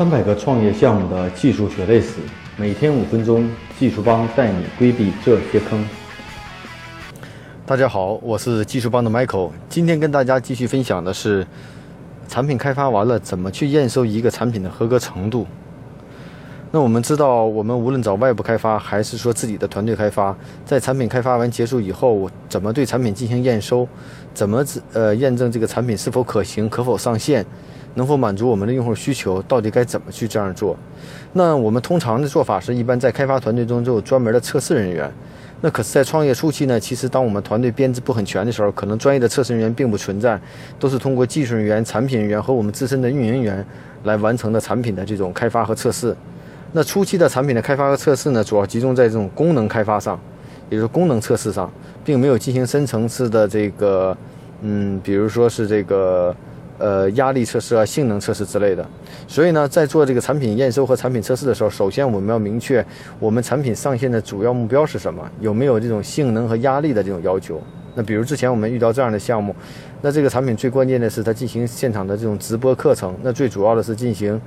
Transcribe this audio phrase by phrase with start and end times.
[0.00, 2.14] 三百个创业项目的技术血泪史，
[2.56, 3.46] 每天五分钟，
[3.78, 5.86] 技术帮带你规避这些坑。
[7.66, 11.46] 大家好，我是技术帮的 Michael，今天跟大家继续分享的是，
[12.26, 15.46] 产品开发完了怎么去验收一个产品的合格程度。
[16.70, 23.86] 那我们知道，我们无论找外部开发，还是说自己的团队开发，在产品开发完结束以后，怎么对产品进行验收？
[24.32, 24.64] 怎么
[24.94, 27.44] 呃验证这个产品是否可行、可否上线、
[27.94, 29.42] 能否满足我们的用户需求？
[29.42, 30.76] 到底该怎么去这样做？
[31.32, 35.10] 那我们通常的做法是一般在开发团队中就有专门的测试人员。
[35.62, 40.40] 那可是，在创业初期呢，其实当我们团队编制不很全的时候，可能专业的测试人员并不存在，
[40.78, 43.66] 都是通过技术人员、产品人员和我们自身的运营人员
[44.04, 46.16] 来完成的产品的这种开发和测试。
[46.72, 50.18] 那初期的产品的开发和测试呢，主要集中在这种功能开发上，
[50.70, 51.70] 也就是功能测试上，
[52.02, 54.16] 并没有进行深层次的这个，
[54.62, 56.34] 嗯，比如说是这个，
[56.80, 58.84] 呃，压力测试啊、性能测试之类的。
[59.28, 62.84] 所以呢，在做这个产品验收和产品测试的时候，首先我们要明确
[63.18, 67.62] 我们产品上线的主要目标是什么，有没有这种性能和压力的这种要求。
[67.94, 69.54] 那比如之前我们遇到这样的项目，
[70.00, 74.40] 那这个产品最关键的是它进行现场的这种直播课程，那最主要的是进行，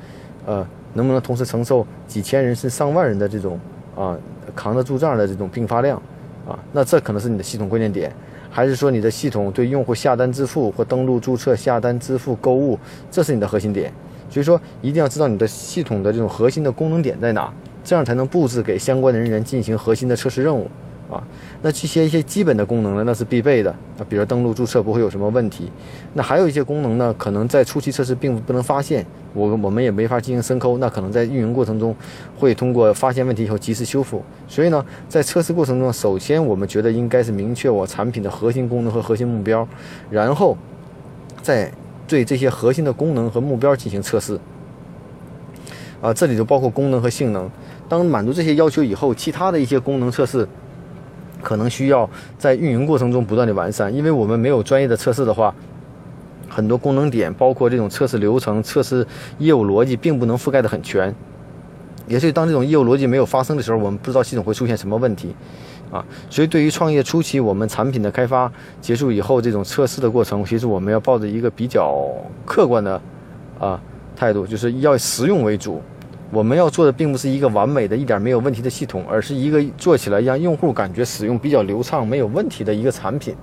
[0.45, 0.67] 呃。
[0.95, 3.59] 能不能同时承受几千人甚至上万人的这种
[3.95, 4.15] 啊
[4.55, 5.99] 扛得住这样的这种并发量
[6.47, 6.53] 啊？
[6.71, 8.15] 那这可能是你的系统关键点，
[8.55, 12.77] 还是说你的系统对用户下单支付或登录注册、下单支付、购物，
[13.09, 13.91] 这是你的核心点？
[14.29, 17.51] 所以说一定要知道你的系统的这种核心的功能点在哪，
[17.83, 20.69] 这样才能布置给相关的人员进行核心的测试任务。
[21.13, 21.23] 啊，
[21.61, 23.69] 那这些一些基本的功能呢，那是必备的。
[23.71, 25.71] 啊，比如登录注册不会有什么问题。
[26.13, 30.77] 那还有一些功能呢，可能在初期测试并不能发现，我我们也没法进行深抠。
[30.79, 31.95] 那可能在运营过程中，
[32.37, 34.23] 会通过发现问题以后及时修复。
[34.47, 39.67] 所以呢，在测试过程中，首先我们觉得应该是明确我产品的核心功能和核心目标，
[40.09, 40.57] 然后
[41.41, 41.71] 再
[42.07, 44.39] 对这些核心的功能和目标进行测试。
[46.01, 47.49] 啊，这里就包括功能和性能。
[47.87, 50.47] 当满足这些要求以后，其他的一些功能测试。
[51.43, 55.53] 可能需要在运营过程中不断的完善，因为我们没有专业的测试的话，
[56.49, 59.05] 很多功能点，包括这种测试流程、测试
[59.37, 61.13] 业务逻辑，并不能覆盖的很全。
[62.07, 65.33] 也是当这种业务逻辑没有发生的时候，我们不知道系统会出现什么问题
[65.91, 66.03] 啊。
[66.29, 68.51] 所以，对于创业初期，我们产品的开发
[68.81, 72.05] 结束以后，这种测试的过程，其实我们要抱着一个比较
[72.45, 73.01] 客观的
[73.59, 73.79] 啊
[74.15, 75.81] 态度，就是要实用为主。
[76.33, 83.35] 我们要做的并不是一个完美的一点没有问题的系统，而是一个做起来让用户感觉使用比较流畅、没有问题的一个产品。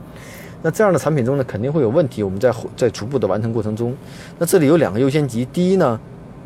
[0.60, 2.24] 那这样的产品中呢，肯定会有问题。
[2.24, 3.96] 我们在在逐步的完成过程中，
[4.38, 5.44] 那这里有两个优先级。
[5.52, 5.98] 第一呢，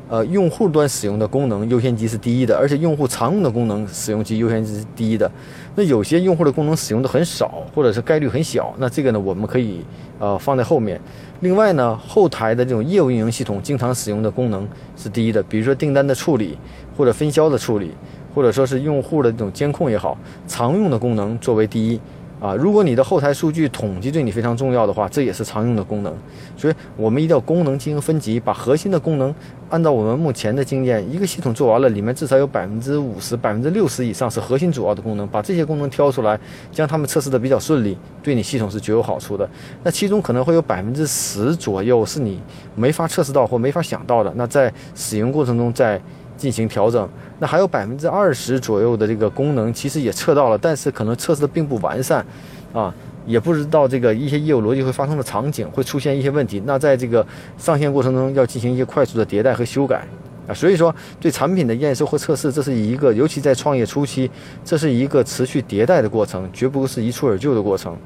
[0.08, 5.30] 呃，用户端使用的功能优先级是第一的，而且用户常用的功能使用级优先级是第一的。
[5.74, 9.80] 那有些用户的功能使用的很少，或者是概率很小，那这个呢，我们可以
[10.18, 11.00] 呃放在后面。
[11.40, 16.56] 另外呢，后台的这种业务运营系统经常使用的功能是第一的，比如说订单的处理，
[16.96, 17.90] 或者分销的处理，
[18.34, 20.16] 或者说是用户的这种监控也好，
[20.46, 21.98] 常用的功能作为第一。
[22.44, 26.14] 啊，如果你的后台数据统计对你非常重要的话，这也是常用的功能。
[26.58, 29.34] 所以，我们一定要功能进行分级，把核心的功能
[29.70, 36.38] 按照我们目前的经验，一个系统做完了，里面至少有百分之五十、百分之六十以上是核心主要的功能，把这些功能挑出来，
[36.70, 39.48] 将它们测试的比较顺利，对你系统是绝有好处的。
[39.82, 42.38] 那其中可能会有百分之十左右是你
[42.74, 45.98] 没法测试到或没法想到的，那在使用过程中在
[46.36, 47.08] 进行调整。
[47.38, 52.24] 那还有百分之二十左右的这个功能，其实也测到了，但是可能测试的并不完善，
[52.72, 52.94] 啊，
[53.26, 56.62] 也不知道这个一些业务逻辑会发生的场景会出现一些问题。
[56.64, 57.26] 那在这个
[57.58, 60.06] 上线过程中要进行一些快速的迭代和修改，
[60.46, 64.30] 啊，所以说对产品的验收和测试，这是一个尤其在创业初期，
[64.64, 67.96] 这是一个持续迭代的过程，绝不是一蹴而就的过程，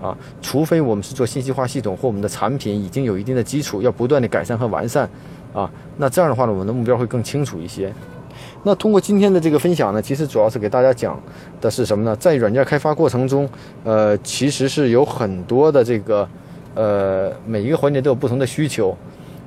[0.00, 5.08] 啊，除非我们是做信息化系统或我们的产品已经有一定的基础，要不断的改善和完善，
[5.52, 7.92] 啊，那这样的话呢，我们的目标会更清楚一些。
[8.62, 11.18] 那通过今天的这个分享呢，其实主要是给大家讲
[11.60, 12.14] 的是什么呢？
[12.16, 13.48] 在软件开发过程中，
[13.84, 16.28] 呃，其实是有很多的这个，
[16.74, 18.96] 呃，每一个环节都有不同的需求。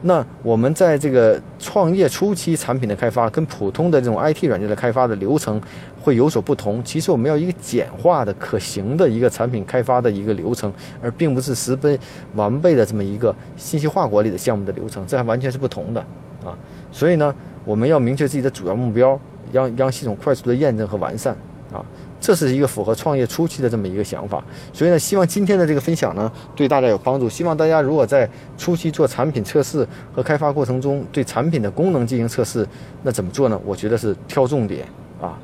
[0.04, 5.60] 那我们在这个创业初期产品的开发，跟普通的这种 IT 软件的开发的流程
[6.00, 6.84] 会有所不同。
[6.84, 10.72] 其实我们要一个简化的、可行的一个产品开发的一个流程，
[11.02, 11.98] 而并不是十分
[12.36, 16.02] 完备的这么一个信息化管理的项目的流程，这还完全是不同的
[16.46, 16.56] 啊。
[16.92, 17.34] 所以呢。
[17.66, 19.18] 我们要明确自己的主要目标，
[19.54, 21.34] 让让系统快速的验证和完善
[21.74, 21.84] 啊，
[22.22, 24.44] 这是一个符合创业初期的这么一个想法。
[24.72, 27.28] 所以呢，希望今天的这个分享呢，对大家有帮助。
[27.28, 32.68] 希望大家如果在初期做产品测试和开发过程中，对产品的功能进行测试，
[33.02, 33.60] 那怎么做呢？
[33.66, 34.88] 我觉得是挑重点
[35.20, 35.38] 啊，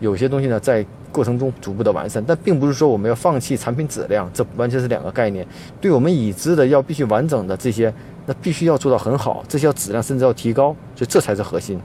[0.00, 5.46] 有些东西呢在过程中逐步的完善，但并不是说我们要放弃产品质量，这完全是两个概念。
[5.80, 7.92] 对我们已知的要必须完整的这些。
[8.26, 10.76] 那必须要做到很好，这些要质量甚至要提高。
[10.94, 11.80] 所以这才是核心。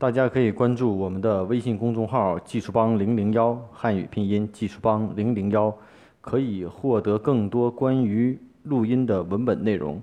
[0.00, 5.70] 大家可以关注我们的微信公众号“技术帮零零幺”汉语拼音“技术帮零零幺”，
[6.22, 10.00] 可以获得更多关于录音的文本内容。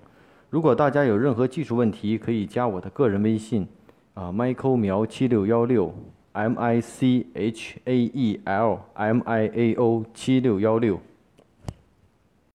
[0.51, 3.67] 如果大家有任何技术问题，可以加我的个人微信，
[4.13, 5.91] 啊，Michael 苗七六幺六
[6.33, 10.99] ，M I C H A E L M I A O 七六幺六。